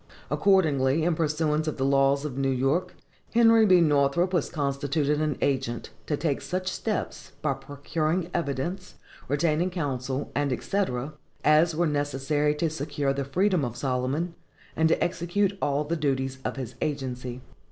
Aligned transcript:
Accordingly, 0.31 1.03
in 1.03 1.13
pursuance 1.13 1.67
of 1.67 1.77
the 1.77 1.85
laws 1.85 2.25
of 2.25 2.35
New 2.35 2.49
York, 2.49 2.95
Henry 3.35 3.67
B. 3.67 3.81
Northrop 3.81 4.33
was 4.33 4.49
constituted 4.49 5.21
an 5.21 5.37
agent, 5.43 5.91
to 6.07 6.17
take 6.17 6.41
such 6.41 6.69
steps, 6.71 7.33
by 7.43 7.53
procuring 7.53 8.31
evidence, 8.33 8.95
retaining 9.27 9.69
counsel, 9.69 10.31
&c., 10.35 10.83
as 11.43 11.75
were 11.75 11.85
necessary 11.85 12.55
to 12.55 12.67
secure 12.67 13.13
the 13.13 13.23
freedom 13.25 13.63
of 13.63 13.75
Solomon, 13.77 14.33
and 14.75 14.89
to 14.89 15.03
execute 15.03 15.55
all 15.61 15.83
the 15.83 15.95
duties 15.95 16.39
of 16.43 16.55
his 16.55 16.73
agency. 16.81 17.41